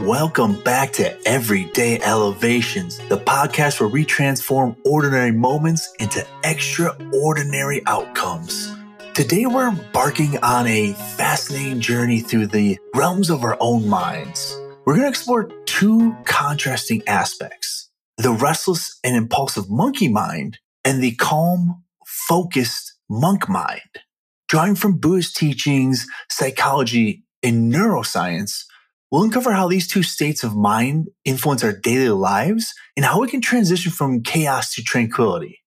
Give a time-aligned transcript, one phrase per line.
[0.00, 8.74] Welcome back to Everyday Elevations, the podcast where we transform ordinary moments into extraordinary outcomes.
[9.12, 14.58] Today, we're embarking on a fascinating journey through the realms of our own minds.
[14.86, 21.14] We're going to explore two contrasting aspects the restless and impulsive monkey mind and the
[21.16, 24.00] calm, focused monk mind.
[24.48, 28.64] Drawing from Buddhist teachings, psychology, and neuroscience,
[29.10, 33.28] We'll uncover how these two states of mind influence our daily lives and how we
[33.28, 35.60] can transition from chaos to tranquility.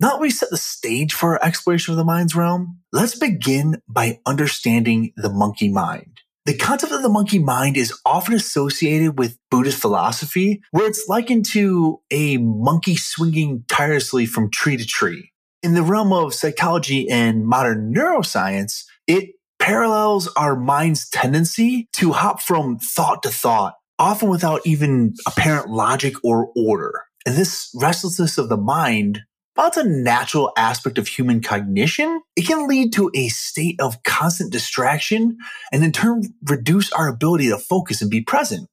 [0.00, 3.80] Now that we set the stage for our exploration of the mind's realm, let's begin
[3.86, 6.20] by understanding the monkey mind.
[6.46, 11.44] The concept of the monkey mind is often associated with Buddhist philosophy, where it's likened
[11.50, 15.30] to a monkey swinging tirelessly from tree to tree.
[15.62, 22.40] In the realm of psychology and modern neuroscience, it parallels our mind's tendency to hop
[22.40, 27.04] from thought to thought, often without even apparent logic or order.
[27.26, 29.20] And this restlessness of the mind,
[29.54, 34.02] while it's a natural aspect of human cognition, it can lead to a state of
[34.02, 35.36] constant distraction
[35.70, 38.66] and in turn reduce our ability to focus and be present.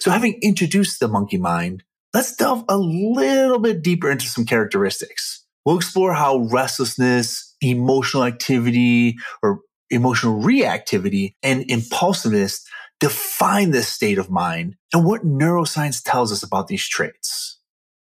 [0.00, 5.44] So having introduced the monkey mind, let's delve a little bit deeper into some characteristics.
[5.64, 12.64] We'll explore how restlessness, emotional activity, or emotional reactivity, and impulsiveness
[13.00, 17.58] define this state of mind and what neuroscience tells us about these traits.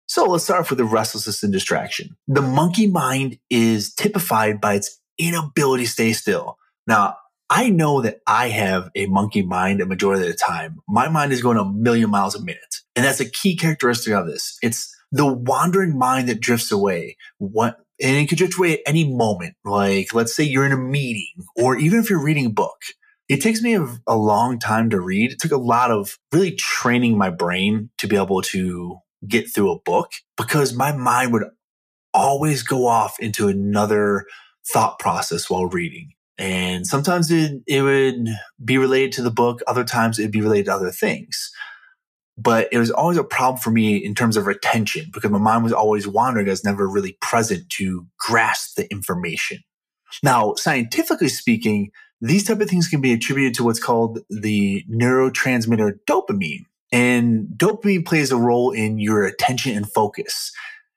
[0.07, 2.17] So let's start off with the restlessness and distraction.
[2.27, 6.57] The monkey mind is typified by its inability to stay still.
[6.87, 7.17] Now,
[7.51, 10.79] I know that I have a monkey mind a majority of the time.
[10.87, 12.75] My mind is going a million miles a minute.
[12.95, 14.57] And that's a key characteristic of this.
[14.61, 17.17] It's the wandering mind that drifts away.
[17.37, 19.55] What and it could drift away at any moment.
[19.63, 22.81] Like, let's say you're in a meeting or even if you're reading a book.
[23.27, 25.31] It takes me a, a long time to read.
[25.31, 29.71] It took a lot of really training my brain to be able to get through
[29.71, 31.43] a book because my mind would
[32.11, 34.25] always go off into another
[34.73, 36.13] thought process while reading.
[36.39, 38.29] And sometimes it, it would
[38.63, 39.61] be related to the book.
[39.67, 41.51] Other times it'd be related to other things
[42.41, 45.63] but it was always a problem for me in terms of retention because my mind
[45.63, 46.47] was always wandering.
[46.47, 49.59] I was never really present to grasp the information.
[50.23, 51.91] Now, scientifically speaking,
[52.21, 56.63] these type of things can be attributed to what's called the neurotransmitter dopamine.
[56.91, 60.51] And dopamine plays a role in your attention and focus.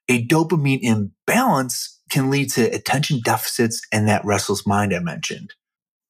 [0.09, 5.55] A dopamine imbalance can lead to attention deficits and that restless mind I mentioned.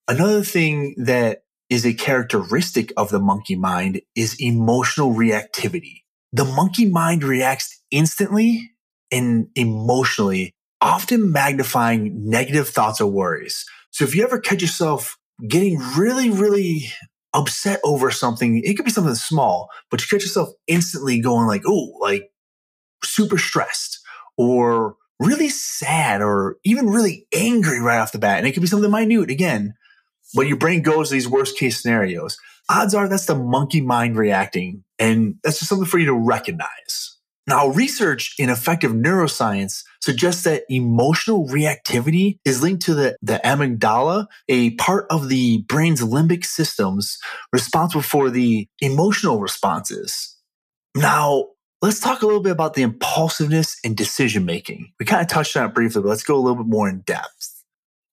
[0.08, 6.02] Another thing that is a characteristic of the monkey mind is emotional reactivity.
[6.30, 8.72] The monkey mind reacts instantly
[9.10, 10.52] and emotionally,
[10.82, 13.64] often magnifying negative thoughts or worries.
[13.90, 15.16] So if you ever catch yourself
[15.48, 16.92] getting really, really
[17.32, 21.62] upset over something, it could be something small, but you catch yourself instantly going like,
[21.66, 22.30] oh, like
[23.02, 23.98] super stressed
[24.36, 28.36] or really sad or even really angry right off the bat.
[28.36, 29.72] And it could be something minute again,
[30.34, 32.38] but your brain goes to these worst case scenarios.
[32.68, 34.84] Odds are that's the monkey mind reacting.
[34.98, 37.18] And that's just something for you to recognize.
[37.48, 44.26] Now, research in affective neuroscience suggests that emotional reactivity is linked to the, the amygdala,
[44.48, 47.18] a part of the brain's limbic systems
[47.52, 50.36] responsible for the emotional responses.
[50.94, 51.46] Now,
[51.80, 54.92] let's talk a little bit about the impulsiveness and decision making.
[55.00, 57.00] We kind of touched on it briefly, but let's go a little bit more in
[57.00, 57.51] depth.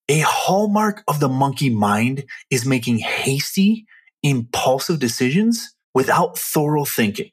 [0.09, 3.85] A hallmark of the monkey mind is making hasty,
[4.23, 7.29] impulsive decisions without thorough thinking.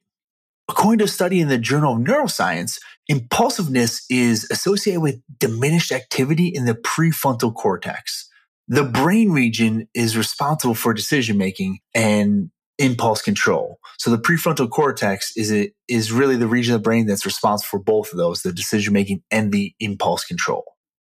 [0.68, 2.78] According to a study in the Journal of Neuroscience,
[3.08, 8.28] impulsiveness is associated with diminished activity in the prefrontal cortex.
[8.68, 13.78] The brain region is responsible for decision making and impulse control.
[13.98, 17.68] So the prefrontal cortex is it is really the region of the brain that's responsible
[17.68, 20.64] for both of those, the decision making and the impulse control.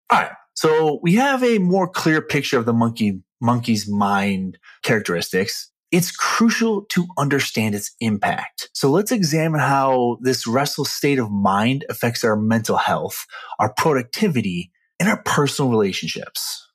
[0.10, 0.32] All right.
[0.60, 5.72] So we have a more clear picture of the monkey, monkey's mind characteristics.
[5.90, 8.70] It's crucial to understand its impact.
[8.74, 13.26] So let's examine how this restless state of mind affects our mental health,
[13.58, 14.70] our productivity,
[15.00, 16.68] and our personal relationships.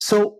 [0.00, 0.38] So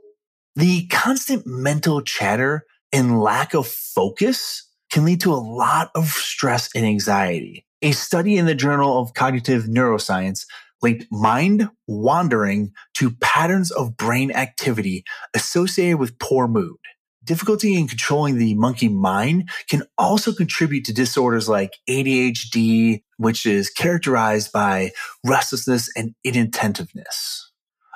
[0.54, 6.70] the constant mental chatter and lack of focus can lead to a lot of stress
[6.74, 7.66] and anxiety.
[7.82, 10.46] A study in the Journal of Cognitive Neuroscience
[10.82, 16.76] linked mind wandering to patterns of brain activity associated with poor mood.
[17.24, 23.68] Difficulty in controlling the monkey mind can also contribute to disorders like ADHD, which is
[23.68, 24.92] characterized by
[25.24, 27.50] restlessness and inattentiveness.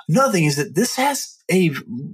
[0.09, 1.71] Another thing is that this has a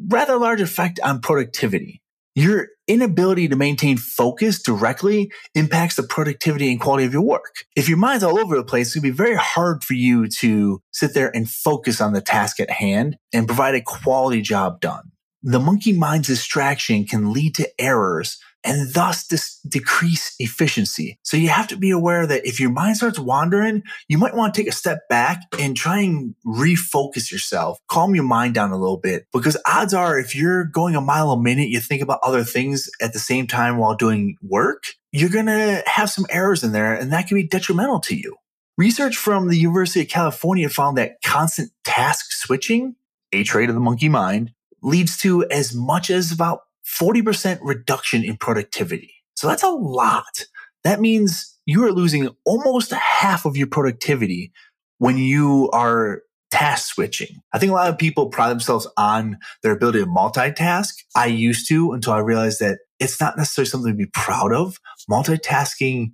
[0.07, 2.03] rather large effect on productivity.
[2.37, 7.65] Your inability to maintain focus directly impacts the productivity and quality of your work.
[7.75, 10.27] If your mind's all over the place, it's going to be very hard for you
[10.27, 14.79] to sit there and focus on the task at hand and provide a quality job
[14.81, 15.11] done.
[15.41, 19.25] The monkey mind's distraction can lead to errors and thus
[19.67, 21.17] decrease efficiency.
[21.23, 24.53] So you have to be aware that if your mind starts wandering, you might want
[24.53, 28.77] to take a step back and try and refocus yourself, calm your mind down a
[28.77, 29.25] little bit.
[29.31, 32.89] Because odds are, if you're going a mile a minute, you think about other things
[33.01, 34.83] at the same time while doing work,
[35.13, 38.35] you're going to have some errors in there and that can be detrimental to you.
[38.77, 42.95] Research from the University of California found that constant task switching,
[43.31, 44.51] a trait of the monkey mind,
[44.83, 46.59] leads to as much as about
[46.99, 49.13] 40% reduction in productivity.
[49.35, 50.45] So that's a lot.
[50.83, 54.51] That means you are losing almost half of your productivity
[54.99, 57.41] when you are task switching.
[57.53, 60.93] I think a lot of people pride themselves on their ability to multitask.
[61.15, 64.79] I used to until I realized that it's not necessarily something to be proud of.
[65.09, 66.11] Multitasking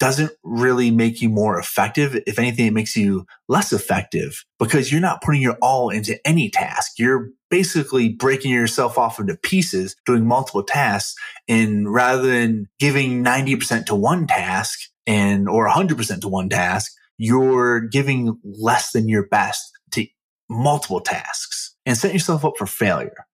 [0.00, 2.20] doesn't really make you more effective.
[2.26, 6.50] If anything, it makes you less effective because you're not putting your all into any
[6.50, 6.92] task.
[6.98, 11.14] You're basically breaking yourself off into pieces, doing multiple tasks.
[11.46, 17.80] And rather than giving 90% to one task and or 100% to one task, you're
[17.80, 20.06] giving less than your best to
[20.48, 23.26] multiple tasks and setting yourself up for failure.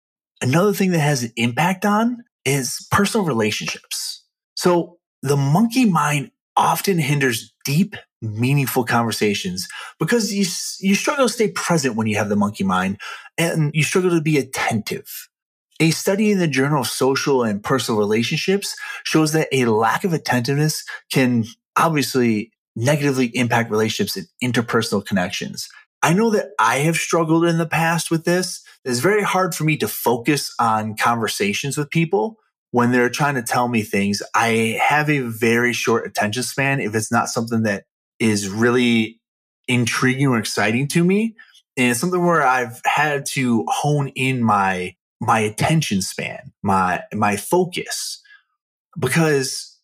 [0.42, 4.24] Another thing that has an impact on is personal relationships.
[4.54, 9.68] So the monkey mind often hinders deep, meaningful conversations
[9.98, 10.44] because you,
[10.80, 12.98] you struggle to stay present when you have the monkey mind
[13.36, 15.28] and you struggle to be attentive.
[15.78, 18.74] A study in the Journal of Social and Personal Relationships
[19.04, 21.44] shows that a lack of attentiveness can
[21.76, 25.68] obviously negatively impact relationships and interpersonal connections.
[26.02, 28.62] I know that I have struggled in the past with this.
[28.84, 32.38] It's very hard for me to focus on conversations with people
[32.76, 36.94] when they're trying to tell me things, I have a very short attention span if
[36.94, 37.84] it's not something that
[38.18, 39.18] is really
[39.66, 41.36] intriguing or exciting to me.
[41.78, 47.36] And it's something where I've had to hone in my my attention span, my my
[47.36, 48.22] focus.
[48.98, 49.80] Because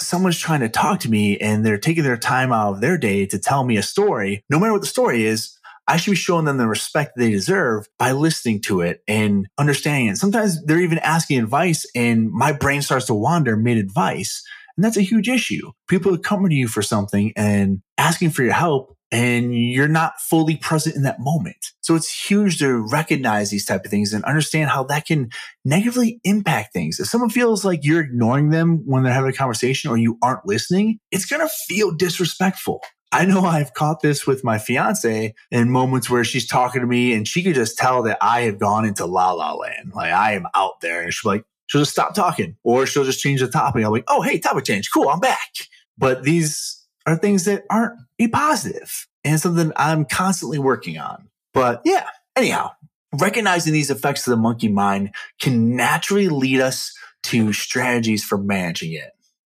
[0.00, 3.24] someone's trying to talk to me and they're taking their time out of their day
[3.26, 5.56] to tell me a story, no matter what the story is,
[5.88, 10.08] I should be showing them the respect they deserve by listening to it and understanding
[10.08, 10.16] it.
[10.16, 14.44] Sometimes they're even asking advice and my brain starts to wander mid advice.
[14.76, 15.72] And that's a huge issue.
[15.88, 20.18] People are coming to you for something and asking for your help and you're not
[20.18, 21.72] fully present in that moment.
[21.82, 25.28] So it's huge to recognize these type of things and understand how that can
[25.66, 26.98] negatively impact things.
[26.98, 30.46] If someone feels like you're ignoring them when they're having a conversation or you aren't
[30.46, 32.80] listening, it's going to feel disrespectful.
[33.12, 37.12] I know I've caught this with my fiance in moments where she's talking to me
[37.12, 39.92] and she could just tell that I have gone into la la land.
[39.94, 43.20] Like I am out there and she's like, she'll just stop talking or she'll just
[43.20, 43.84] change the topic.
[43.84, 44.90] I'm like, oh, hey, topic change.
[44.90, 45.10] Cool.
[45.10, 45.52] I'm back.
[45.98, 51.28] But these are things that aren't a positive and something I'm constantly working on.
[51.52, 52.70] But yeah, anyhow,
[53.12, 56.94] recognizing these effects of the monkey mind can naturally lead us
[57.24, 59.10] to strategies for managing it.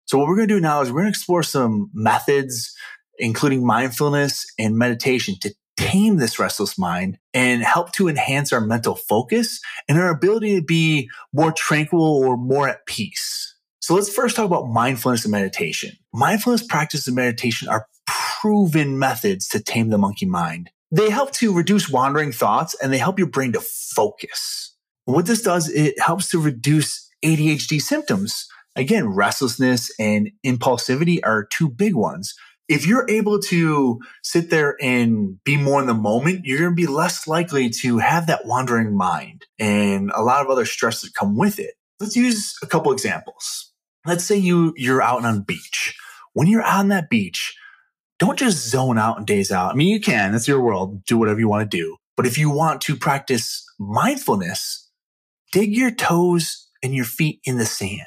[0.05, 2.73] So what we're going to do now is we're going to explore some methods
[3.19, 8.95] including mindfulness and meditation to tame this restless mind and help to enhance our mental
[8.95, 13.55] focus and our ability to be more tranquil or more at peace.
[13.79, 15.91] So let's first talk about mindfulness and meditation.
[16.13, 20.71] Mindfulness practice and meditation are proven methods to tame the monkey mind.
[20.91, 24.75] They help to reduce wandering thoughts and they help your brain to focus.
[25.05, 28.47] what this does, it helps to reduce ADHD symptoms.
[28.75, 32.35] Again, restlessness and impulsivity are two big ones
[32.67, 36.75] if you're able to sit there and be more in the moment, you're going to
[36.75, 41.15] be less likely to have that wandering mind and a lot of other stress that
[41.15, 41.75] come with it.
[41.99, 43.71] Let's use a couple examples.
[44.05, 45.97] Let's say you, you're out on beach.
[46.33, 47.55] When you're on that beach,
[48.19, 49.71] don't just zone out and daze out.
[49.71, 51.05] I mean, you can, that's your world.
[51.05, 51.97] Do whatever you want to do.
[52.15, 54.89] But if you want to practice mindfulness,
[55.51, 58.01] dig your toes and your feet in the sand.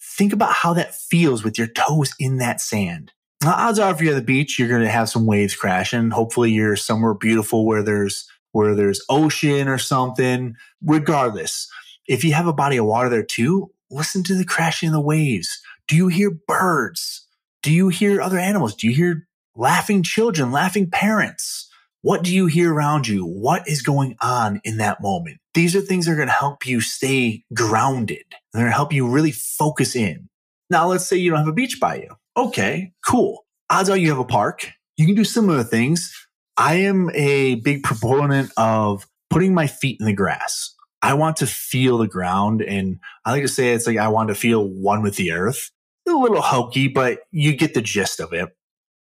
[0.00, 3.12] Think about how that feels with your toes in that sand
[3.44, 6.10] Uh, odds are if you're at the beach, you're going to have some waves crashing.
[6.10, 10.54] Hopefully you're somewhere beautiful where there's, where there's ocean or something.
[10.84, 11.68] Regardless,
[12.06, 15.00] if you have a body of water there too, listen to the crashing of the
[15.00, 15.60] waves.
[15.88, 17.26] Do you hear birds?
[17.62, 18.74] Do you hear other animals?
[18.74, 21.68] Do you hear laughing children, laughing parents?
[22.02, 23.24] What do you hear around you?
[23.24, 25.38] What is going on in that moment?
[25.54, 28.24] These are things that are going to help you stay grounded.
[28.52, 30.28] They're going to help you really focus in.
[30.68, 32.16] Now, let's say you don't have a beach by you.
[32.36, 33.44] Okay, cool.
[33.70, 34.70] Odds are you have a park.
[34.96, 36.12] You can do similar things.
[36.56, 40.74] I am a big proponent of putting my feet in the grass.
[41.02, 42.62] I want to feel the ground.
[42.62, 45.70] And I like to say it's like I want to feel one with the earth.
[46.08, 48.48] a little hokey, but you get the gist of it.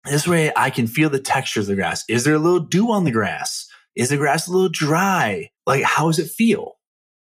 [0.06, 2.04] This way I can feel the texture of the grass.
[2.10, 3.68] Is there a little dew on the grass?
[3.96, 5.50] Is the grass a little dry?
[5.68, 6.78] Like, how does it feel?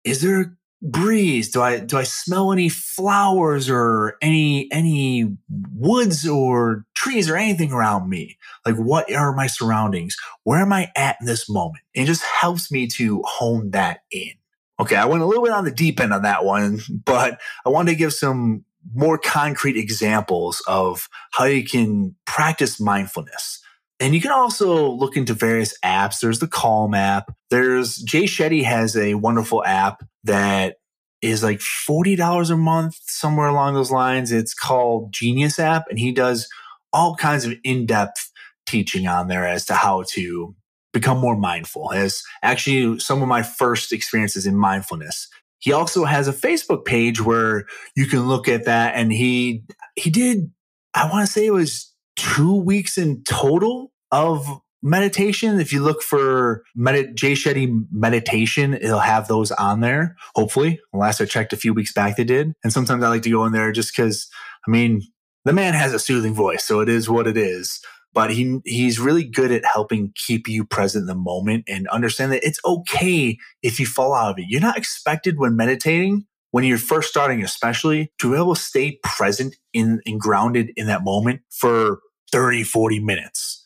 [0.03, 1.49] Is there breeze?
[1.49, 5.35] Do I, do I smell any flowers or any, any
[5.73, 8.37] woods or trees or anything around me?
[8.65, 10.15] Like, what are my surroundings?
[10.43, 11.83] Where am I at in this moment?
[11.93, 14.31] It just helps me to hone that in.
[14.79, 17.69] Okay, I went a little bit on the deep end on that one, but I
[17.69, 23.61] wanted to give some more concrete examples of how you can practice mindfulness.
[23.99, 26.19] And you can also look into various apps.
[26.19, 27.33] There's the Calm app.
[27.49, 30.75] There's Jay Shetty has a wonderful app that
[31.21, 34.31] is like $40 a month, somewhere along those lines.
[34.31, 36.47] It's called Genius app, and he does
[36.93, 38.31] all kinds of in-depth
[38.67, 40.55] teaching on there as to how to
[40.93, 41.91] become more mindful.
[41.91, 45.27] As actually some of my first experiences in mindfulness.
[45.59, 49.63] He also has a Facebook page where you can look at that and he
[49.95, 50.51] he did
[50.93, 51.91] I want to say it was
[52.35, 54.45] 2 weeks in total of
[54.83, 55.59] meditation.
[55.59, 60.15] If you look for Med- Jay Shetty meditation, it'll have those on there.
[60.35, 62.53] Hopefully, last I checked a few weeks back, they did.
[62.63, 64.27] And sometimes I like to go in there just because,
[64.67, 65.01] I mean,
[65.45, 67.79] the man has a soothing voice, so it is what it is
[68.17, 72.31] but he he's really good at helping keep you present in the moment and understand
[72.31, 74.45] that it's okay if you fall out of it.
[74.47, 78.99] You're not expected when meditating, when you're first starting, especially to be able to stay
[79.03, 81.99] present in and grounded in that moment for
[82.31, 83.65] 30, 40 minutes.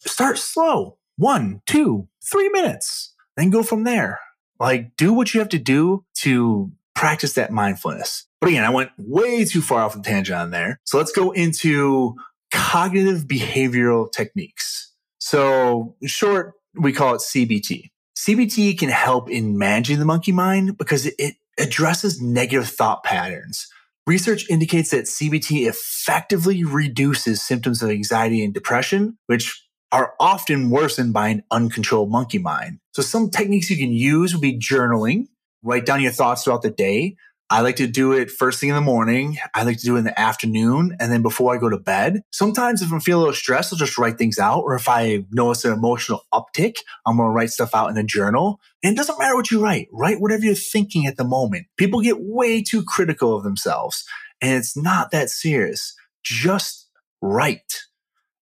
[0.00, 0.98] Start slow.
[1.16, 3.14] One, two, three minutes.
[3.36, 4.20] Then go from there.
[4.60, 8.26] Like do what you have to do to practice that mindfulness.
[8.40, 10.80] But again, I went way too far off the tangent on there.
[10.84, 12.14] So let's go into
[12.52, 14.92] cognitive behavioral techniques.
[15.18, 17.90] So, short, we call it CBT.
[18.16, 23.68] CBT can help in managing the monkey mind because it addresses negative thought patterns.
[24.08, 29.62] Research indicates that CBT effectively reduces symptoms of anxiety and depression, which
[29.92, 32.78] are often worsened by an uncontrolled monkey mind.
[32.92, 35.26] So some techniques you can use would be journaling,
[35.62, 37.16] write down your thoughts throughout the day,
[37.50, 39.38] I like to do it first thing in the morning.
[39.54, 42.22] I like to do it in the afternoon and then before I go to bed.
[42.30, 44.60] Sometimes if I'm feeling a little stressed, I'll just write things out.
[44.60, 46.76] Or if I notice an emotional uptick,
[47.06, 48.60] I'm going to write stuff out in a journal.
[48.82, 49.88] And it doesn't matter what you write.
[49.92, 51.66] Write whatever you're thinking at the moment.
[51.78, 54.04] People get way too critical of themselves
[54.40, 55.94] and it's not that serious.
[56.22, 56.88] Just
[57.22, 57.84] write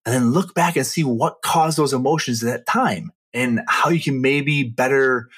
[0.05, 3.89] and then look back and see what caused those emotions at that time and how
[3.89, 5.29] you can maybe better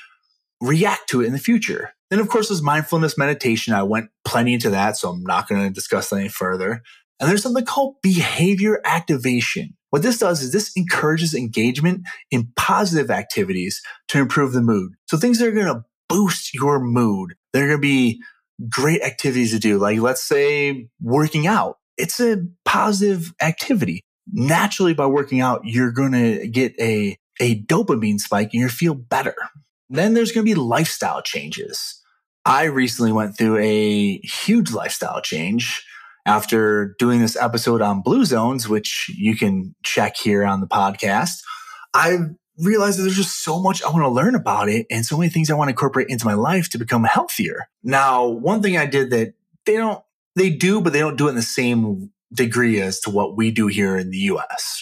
[0.62, 1.94] react to it in the future.
[2.10, 3.74] Then, of course, there's mindfulness meditation.
[3.74, 6.82] I went plenty into that, so I'm not going to discuss any further.
[7.20, 9.76] And there's something called behavior activation.
[9.90, 14.94] What this does is this encourages engagement in positive activities to improve the mood.
[15.08, 17.36] So things that are going to boost your mood.
[17.54, 18.22] They're going to be
[18.68, 19.78] great activities to do.
[19.78, 21.78] Like let's say working out.
[21.98, 24.02] It's a positive activity.
[24.32, 28.94] Naturally, by working out, you're going to get a, a dopamine spike and you feel
[28.94, 29.36] better.
[29.90, 31.99] Then there's going to be lifestyle changes.
[32.50, 35.86] I recently went through a huge lifestyle change
[36.26, 41.44] after doing this episode on blue zones, which you can check here on the podcast.
[41.94, 42.18] I
[42.58, 45.30] realized that there's just so much I want to learn about it and so many
[45.30, 47.68] things I want to incorporate into my life to become healthier.
[47.84, 49.36] Now, one thing I did that
[49.68, 50.04] they don't,
[50.36, 53.52] they do, but they don't do it in the same degree as to what we
[53.52, 54.82] do here in the US.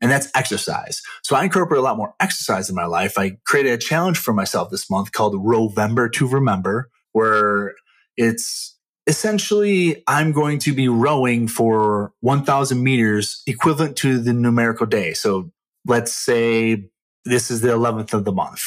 [0.00, 1.02] And that's exercise.
[1.22, 3.18] So I incorporate a lot more exercise in my life.
[3.18, 7.74] I created a challenge for myself this month called Rovember to Remember, where
[8.16, 8.76] it's
[9.06, 15.12] essentially I'm going to be rowing for 1000 meters equivalent to the numerical day.
[15.12, 15.50] So
[15.86, 16.88] let's say
[17.24, 18.62] this is the 11th of the month.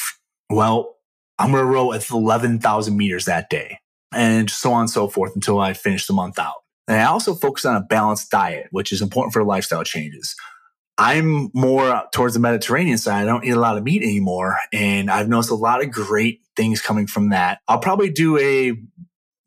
[0.49, 0.97] Well,
[1.39, 3.79] I'm going to row at 11,000 meters that day
[4.13, 6.55] and so on and so forth until I finish the month out.
[6.87, 10.35] And I also focus on a balanced diet, which is important for lifestyle changes.
[10.97, 13.23] I'm more towards the Mediterranean side.
[13.23, 14.57] I don't eat a lot of meat anymore.
[14.71, 17.59] And I've noticed a lot of great things coming from that.
[17.67, 18.73] I'll probably do a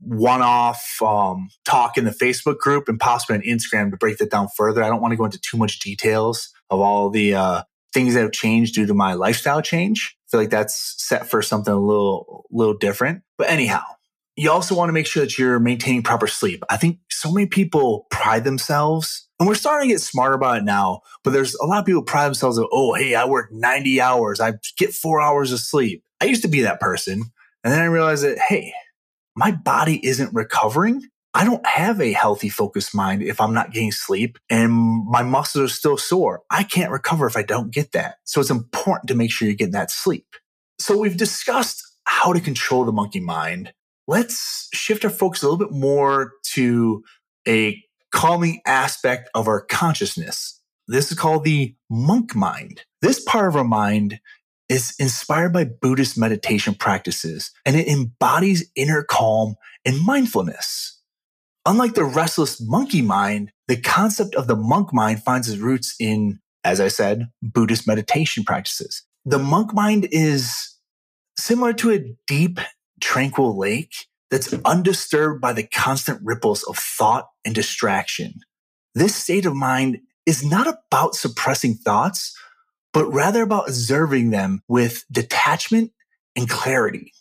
[0.00, 4.30] one off um, talk in the Facebook group and possibly on Instagram to break that
[4.30, 4.82] down further.
[4.82, 7.62] I don't want to go into too much details of all the uh,
[7.92, 10.16] things that have changed due to my lifestyle change.
[10.28, 13.22] I feel like that's set for something a little, little different.
[13.38, 13.84] But anyhow,
[14.38, 16.62] you also want to make sure that you're maintaining proper sleep.
[16.70, 20.64] I think so many people pride themselves and we're starting to get smarter about it
[20.64, 24.00] now, but there's a lot of people pride themselves of, oh, hey, I work 90
[24.00, 24.38] hours.
[24.38, 26.04] I get four hours of sleep.
[26.20, 27.24] I used to be that person.
[27.64, 28.72] And then I realized that, hey,
[29.34, 31.02] my body isn't recovering.
[31.34, 35.64] I don't have a healthy, focused mind if I'm not getting sleep and my muscles
[35.64, 36.42] are still sore.
[36.48, 38.18] I can't recover if I don't get that.
[38.22, 40.26] So it's important to make sure you're getting that sleep.
[40.78, 43.72] So we've discussed how to control the monkey mind,
[44.08, 47.04] let's shift our focus a little bit more to
[47.46, 50.60] a calming aspect of our consciousness.
[50.88, 52.82] This is called the monk mind.
[53.02, 54.18] This part of our mind
[54.68, 61.00] is inspired by Buddhist meditation practices and it embodies inner calm and mindfulness.
[61.66, 66.40] Unlike the restless monkey mind, the concept of the monk mind finds its roots in,
[66.64, 69.02] as I said, Buddhist meditation practices.
[69.26, 70.76] The monk mind is
[71.36, 72.58] similar to a deep,
[73.00, 78.34] tranquil lake that's undisturbed by the constant ripples of thought and distraction.
[78.94, 82.36] This state of mind is not about suppressing thoughts,
[82.92, 85.92] but rather about observing them with detachment
[86.36, 87.12] and clarity.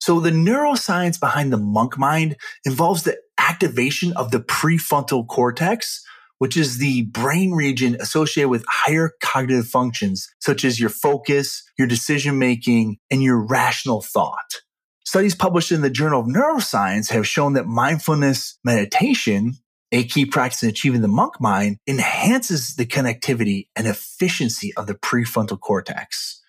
[0.00, 6.02] So the neuroscience behind the monk mind involves the activation of the prefrontal cortex,
[6.38, 11.88] which is the brain region associated with higher cognitive functions, such as your focus, your
[11.88, 14.62] decision making, and your rational thought.
[15.08, 19.54] Studies published in the Journal of Neuroscience have shown that mindfulness meditation,
[19.90, 24.92] a key practice in achieving the monk mind, enhances the connectivity and efficiency of the
[24.92, 26.42] prefrontal cortex.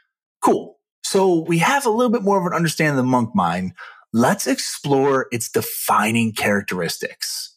[0.43, 0.77] Cool.
[1.05, 3.75] So we have a little bit more of an understanding of the monk mind.
[4.11, 7.55] Let's explore its defining characteristics.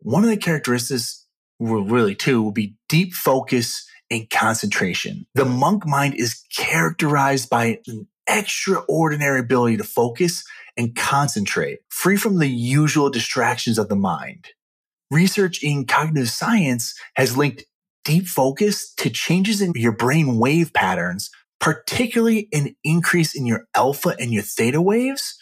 [0.00, 1.24] One of the characteristics,
[1.60, 5.24] well, really two, will be deep focus and concentration.
[5.36, 10.44] The monk mind is characterized by an extraordinary ability to focus
[10.76, 14.48] and concentrate, free from the usual distractions of the mind.
[15.10, 17.64] Research in cognitive science has linked
[18.04, 24.16] deep focus to changes in your brain wave patterns, particularly an increase in your alpha
[24.18, 25.38] and your theta waves,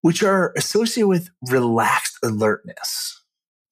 [0.00, 3.22] which are associated with relaxed alertness.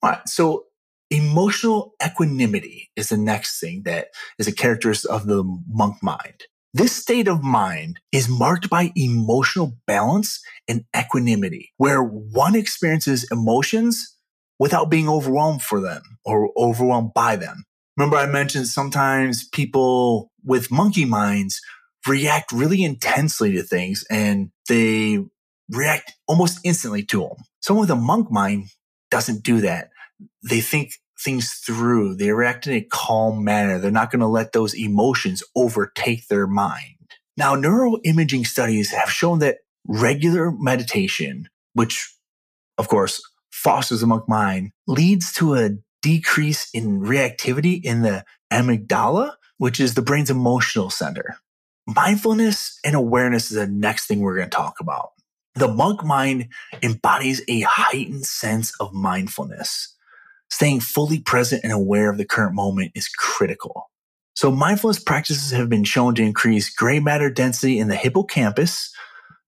[0.03, 0.65] All right, so
[1.11, 6.45] emotional equanimity is the next thing that is a characteristic of the monk mind.
[6.79, 14.17] This state of mind is marked by emotional balance and equanimity, where one experiences emotions
[14.61, 17.65] without being overwhelmed for them or overwhelmed by them.
[17.97, 21.61] Remember, I mentioned sometimes people with monkey minds
[22.07, 25.19] react really intensely to things and they
[25.69, 27.39] react almost instantly to them.
[27.59, 28.67] Someone with a monk mind
[29.11, 29.91] doesn't do that.
[30.49, 32.15] They think things through.
[32.15, 33.79] They react in a calm manner.
[33.79, 36.97] They're not going to let those emotions overtake their mind.
[37.37, 42.13] Now, neuroimaging studies have shown that regular meditation, which
[42.77, 45.71] of course fosters the monk mind, leads to a
[46.03, 51.39] decrease in reactivity in the amygdala, which is the brain's emotional center.
[51.87, 55.11] Mindfulness and awareness is the next thing we're going to talk about.
[55.55, 56.49] The monk mind
[56.83, 59.95] embodies a heightened sense of mindfulness.
[60.51, 63.91] Staying fully present and aware of the current moment is critical.
[64.35, 68.93] So mindfulness practices have been shown to increase gray matter density in the hippocampus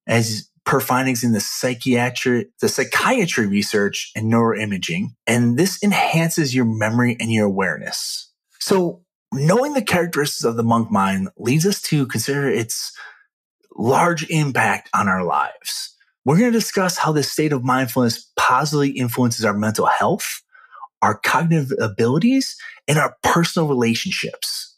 [0.06, 5.08] as per findings in the psychiatry, the psychiatry research and neuroimaging.
[5.26, 8.30] And this enhances your memory and your awareness.
[8.58, 12.92] So knowing the characteristics of the monk mind leads us to consider its
[13.76, 15.96] large impact on our lives.
[16.24, 20.42] We're going to discuss how this state of mindfulness positively influences our mental health,
[21.02, 22.56] our cognitive abilities,
[22.88, 24.76] and our personal relationships.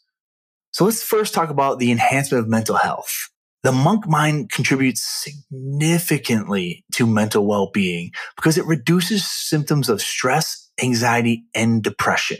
[0.71, 3.29] So let's first talk about the enhancement of mental health.
[3.63, 11.45] The monk mind contributes significantly to mental well-being because it reduces symptoms of stress, anxiety,
[11.55, 12.39] and depression.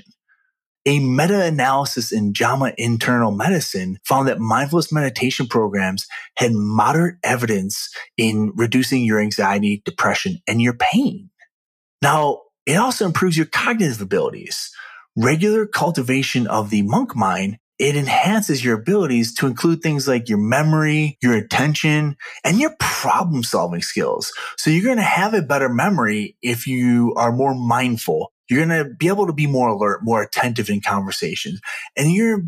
[0.86, 8.52] A meta-analysis in JAMA Internal Medicine found that mindfulness meditation programs had moderate evidence in
[8.56, 11.30] reducing your anxiety, depression, and your pain.
[12.02, 14.72] Now, it also improves your cognitive abilities.
[15.16, 20.38] Regular cultivation of the monk mind, it enhances your abilities to include things like your
[20.38, 24.32] memory, your attention, and your problem solving skills.
[24.58, 28.32] So you're going to have a better memory if you are more mindful.
[28.50, 31.60] You're going to be able to be more alert, more attentive in conversations,
[31.98, 32.44] and you're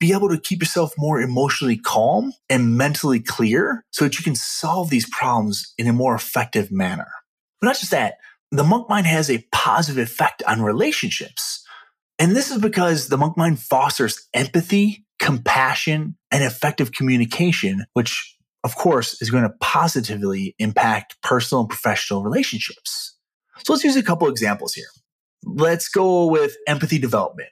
[0.00, 4.34] be able to keep yourself more emotionally calm and mentally clear so that you can
[4.34, 7.08] solve these problems in a more effective manner.
[7.60, 8.14] But not just that,
[8.50, 11.64] the monk mind has a positive effect on relationships.
[12.18, 18.76] And this is because the monk mind fosters empathy, compassion, and effective communication, which of
[18.76, 23.16] course is going to positively impact personal and professional relationships.
[23.64, 24.88] So let's use a couple examples here.
[25.44, 27.48] Let's go with empathy development.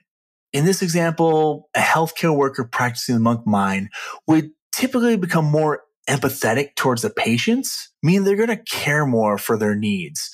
[0.53, 3.89] In this example, a healthcare worker practicing the monk mind
[4.27, 9.57] would typically become more empathetic towards the patients, meaning they're going to care more for
[9.57, 10.31] their needs.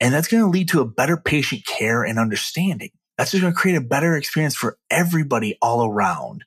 [0.00, 2.90] And that's going to lead to a better patient care and understanding.
[3.16, 6.44] That's just going to create a better experience for everybody all around.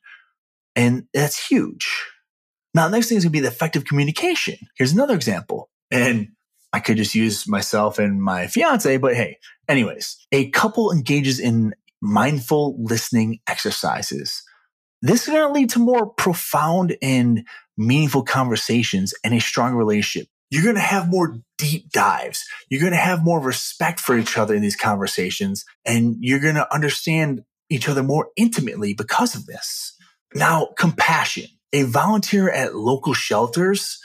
[0.74, 2.06] And that's huge.
[2.74, 4.56] Now, the next thing is going to be the effective communication.
[4.76, 5.68] Here's another example.
[5.90, 6.28] And
[6.72, 9.38] I could just use myself and my fiance, but hey,
[9.68, 14.42] anyways, a couple engages in mindful listening exercises.
[15.02, 20.28] This is going to lead to more profound and meaningful conversations and a strong relationship.
[20.52, 22.44] You're going to have more deep dives.
[22.68, 26.56] You're going to have more respect for each other in these conversations and you're going
[26.56, 29.96] to understand each other more intimately because of this.
[30.34, 31.46] Now, compassion.
[31.72, 33.98] A volunteer at local shelters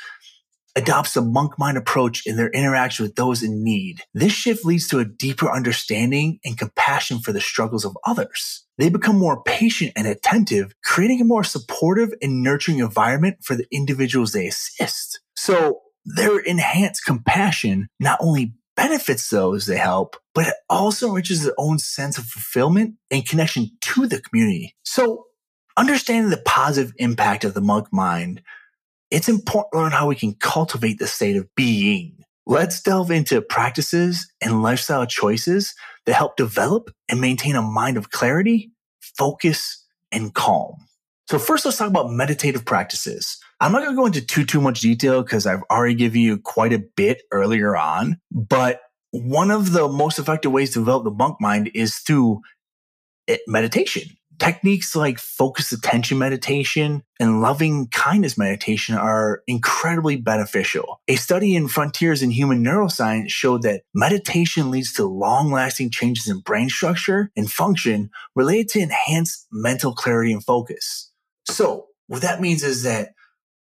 [0.73, 4.03] adopts a monk mind approach in their interaction with those in need.
[4.13, 8.65] This shift leads to a deeper understanding and compassion for the struggles of others.
[8.77, 13.67] They become more patient and attentive, creating a more supportive and nurturing environment for the
[13.69, 15.19] individuals they assist.
[15.35, 21.53] So their enhanced compassion not only benefits those they help, but it also enriches their
[21.57, 24.75] own sense of fulfillment and connection to the community.
[24.83, 25.25] So
[25.75, 28.41] understanding the positive impact of the monk mind
[29.09, 32.23] it's important to learn how we can cultivate the state of being.
[32.45, 35.73] Let's delve into practices and lifestyle choices
[36.05, 38.71] that help develop and maintain a mind of clarity,
[39.17, 40.75] focus, and calm.
[41.29, 43.37] So first, let's talk about meditative practices.
[43.59, 46.37] I'm not going to go into too, too much detail because I've already given you
[46.37, 51.11] quite a bit earlier on, but one of the most effective ways to develop the
[51.11, 52.41] monk mind is through
[53.27, 54.03] eh, meditation.
[54.37, 61.01] Techniques like focused attention meditation and loving kindness meditation are incredibly beneficial.
[61.07, 66.27] A study in Frontiers in Human Neuroscience showed that meditation leads to long lasting changes
[66.27, 71.11] in brain structure and function related to enhanced mental clarity and focus.
[71.49, 73.13] So what that means is that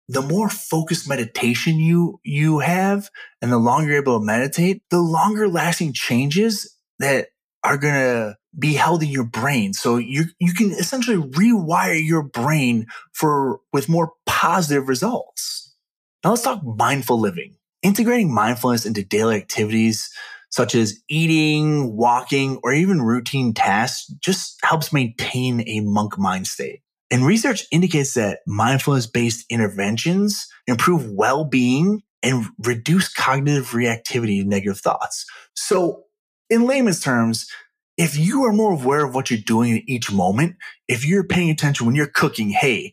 [0.09, 3.11] the more focused meditation you, you have
[3.43, 7.29] and the longer you're able to meditate, the longer lasting changes that
[7.65, 9.73] are going to be held in your brain.
[9.73, 15.75] So you, you can essentially rewire your brain for, with more positive results.
[16.23, 17.57] Now let's talk mindful living.
[17.83, 20.11] Integrating mindfulness into daily activities
[20.51, 26.81] such as eating, walking, or even routine tasks just helps maintain a monk mind state.
[27.11, 34.49] And research indicates that mindfulness based interventions improve well being and reduce cognitive reactivity to
[34.49, 35.25] negative thoughts.
[35.55, 36.05] So
[36.51, 37.49] in layman's terms,
[37.97, 40.57] if you are more aware of what you're doing in each moment,
[40.89, 42.93] if you're paying attention when you're cooking, hey,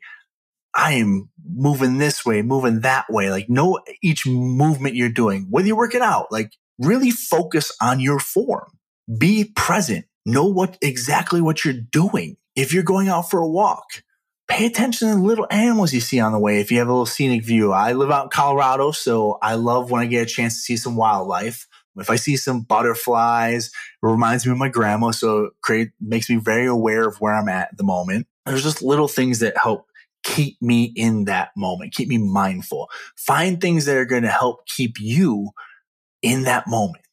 [0.75, 5.67] I am moving this way, moving that way, like know each movement you're doing, whether
[5.67, 8.71] you're working out, like really focus on your form.
[9.17, 10.05] Be present.
[10.25, 12.37] Know what exactly what you're doing.
[12.55, 14.03] If you're going out for a walk,
[14.47, 16.59] pay attention to the little animals you see on the way.
[16.59, 19.89] If you have a little scenic view, I live out in Colorado, so I love
[19.89, 21.67] when I get a chance to see some wildlife.
[21.95, 25.11] If I see some butterflies, it reminds me of my grandma.
[25.11, 28.27] So it create, makes me very aware of where I'm at at the moment.
[28.45, 29.87] There's just little things that help
[30.23, 32.89] keep me in that moment, keep me mindful.
[33.15, 35.51] Find things that are going to help keep you
[36.21, 37.03] in that moment.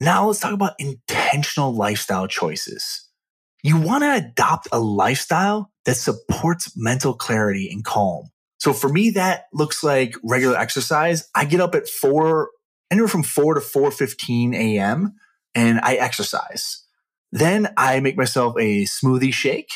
[0.00, 3.08] Now let's talk about intentional lifestyle choices.
[3.62, 8.30] You want to adopt a lifestyle that supports mental clarity and calm.
[8.58, 11.28] So for me, that looks like regular exercise.
[11.34, 12.50] I get up at four
[12.92, 15.14] anywhere from 4 to 4.15 a.m.
[15.54, 16.84] and I exercise.
[17.32, 19.70] Then I make myself a smoothie shake.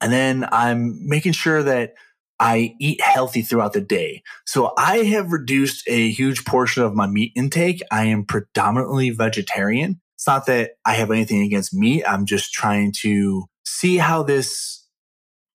[0.00, 1.94] And then I'm making sure that
[2.40, 4.22] I eat healthy throughout the day.
[4.44, 7.82] So I have reduced a huge portion of my meat intake.
[7.90, 10.00] I am predominantly vegetarian.
[10.18, 12.02] It's not that I have anything against meat.
[12.04, 14.84] I'm just trying to see how this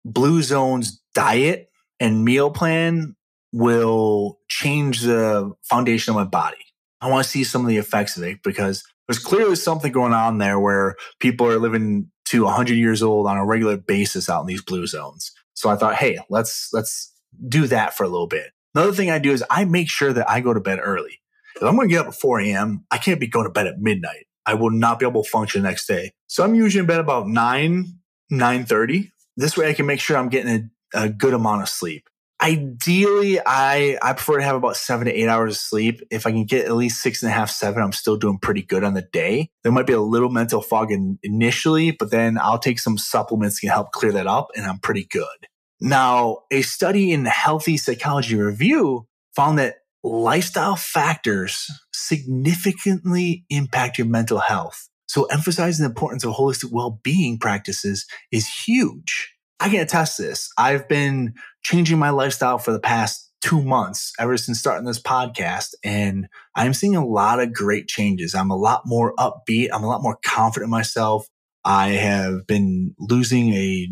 [0.06, 3.18] Blue Zones diet and meal plan
[3.52, 6.64] will change the foundation of my body.
[7.02, 10.14] I want to see some of the effects of it because there's clearly something going
[10.14, 14.42] on there where people are living to 100 years old on a regular basis out
[14.42, 15.34] in these blue zones.
[15.56, 17.14] So I thought, hey, let's let's
[17.50, 18.52] do that for a little bit.
[18.74, 21.20] Another thing I do is I make sure that I go to bed early.
[21.58, 23.68] If I'm going to get up at 4 a.m., I can't be going to bed
[23.68, 24.26] at midnight.
[24.46, 26.12] I will not be able to function next day.
[26.28, 27.86] So I'm usually in bed about 9,
[28.32, 29.10] 9.30.
[29.38, 32.08] This way I can make sure I'm getting a, a good amount of sleep.
[32.42, 36.02] Ideally, I I prefer to have about seven to eight hours of sleep.
[36.12, 38.64] If I can get at least six and a half, seven, I'm still doing pretty
[38.64, 39.50] good on the day.
[39.64, 43.62] There might be a little mental fog in, initially, but then I'll take some supplements
[43.62, 45.48] to help clear that up, and I'm pretty good.
[45.80, 54.08] Now, a study in the Healthy Psychology Review found that lifestyle factors significantly impact your
[54.08, 54.90] mental health.
[55.08, 59.34] So emphasizing the importance of holistic well-being practices is huge.
[59.60, 60.50] I can attest this.
[60.58, 65.70] I've been changing my lifestyle for the past two months ever since starting this podcast.
[65.84, 68.34] And I'm seeing a lot of great changes.
[68.34, 69.70] I'm a lot more upbeat.
[69.72, 71.28] I'm a lot more confident in myself.
[71.64, 73.88] I have been losing a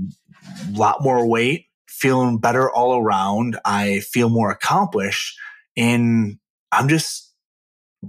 [0.72, 3.60] lot more weight feeling better all around.
[3.64, 5.38] I feel more accomplished
[5.76, 6.38] and
[6.72, 7.34] I'm just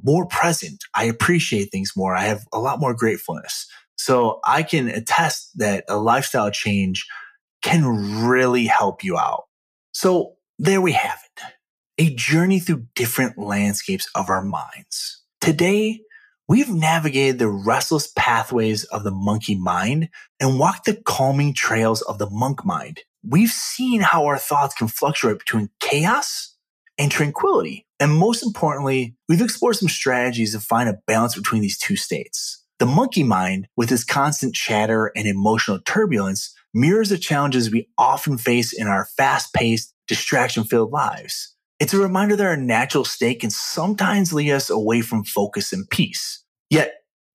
[0.04, 0.84] more present.
[0.94, 2.14] I appreciate things more.
[2.14, 3.66] I have a lot more gratefulness.
[3.96, 7.06] So I can attest that a lifestyle change
[7.62, 9.44] can really help you out.
[9.92, 11.42] So there we have it.
[11.98, 15.22] A journey through different landscapes of our minds.
[15.40, 16.00] Today,
[16.48, 20.08] we've navigated the restless pathways of the monkey mind
[20.40, 23.00] and walked the calming trails of the monk mind.
[23.24, 26.51] We've seen how our thoughts can fluctuate between chaos
[27.02, 27.84] and tranquility.
[27.98, 32.64] And most importantly, we've explored some strategies to find a balance between these two states.
[32.78, 38.38] The monkey mind, with its constant chatter and emotional turbulence, mirrors the challenges we often
[38.38, 41.56] face in our fast paced, distraction filled lives.
[41.80, 45.90] It's a reminder that our natural state can sometimes lead us away from focus and
[45.90, 46.44] peace.
[46.70, 46.94] Yet,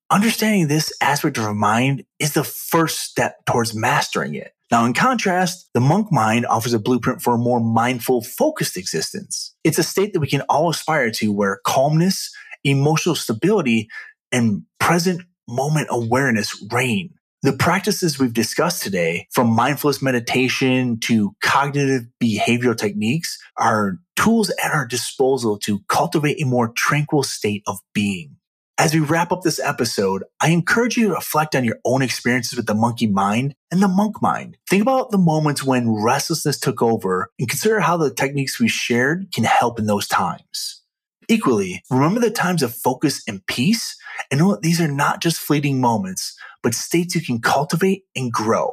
[0.10, 4.54] understanding this aspect of our mind is the first step towards mastering it.
[4.70, 9.56] Now, in contrast, the monk mind offers a blueprint for a more mindful, focused existence.
[9.64, 12.30] It's a state that we can all aspire to where calmness,
[12.64, 13.88] emotional stability,
[14.32, 17.14] and present moment awareness reign.
[17.44, 24.74] The practices we've discussed today, from mindfulness meditation to cognitive behavioral techniques, are tools at
[24.74, 28.37] our disposal to cultivate a more tranquil state of being.
[28.80, 32.56] As we wrap up this episode, I encourage you to reflect on your own experiences
[32.56, 34.56] with the monkey mind and the monk mind.
[34.70, 39.34] Think about the moments when restlessness took over and consider how the techniques we shared
[39.34, 40.84] can help in those times.
[41.28, 43.98] Equally, remember the times of focus and peace
[44.30, 48.32] and know that these are not just fleeting moments, but states you can cultivate and
[48.32, 48.72] grow.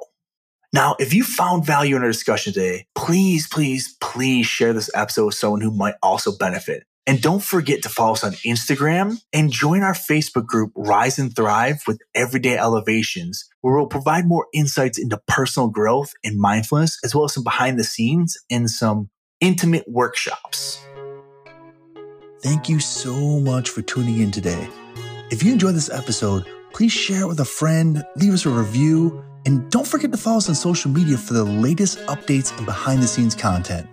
[0.75, 5.27] Now, if you found value in our discussion today, please, please, please share this episode
[5.27, 6.85] with someone who might also benefit.
[7.07, 11.37] And don't forget to follow us on Instagram and join our Facebook group, Rise and
[11.37, 17.14] Thrive with Everyday Elevations, where we'll provide more insights into personal growth and mindfulness, as
[17.14, 20.83] well as some behind the scenes and some intimate workshops.
[22.43, 24.67] Thank you so much for tuning in today.
[25.31, 29.23] If you enjoyed this episode, please share it with a friend, leave us a review,
[29.45, 33.03] and don't forget to follow us on social media for the latest updates and behind
[33.03, 33.87] the scenes content.